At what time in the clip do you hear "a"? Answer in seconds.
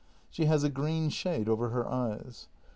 0.63-0.69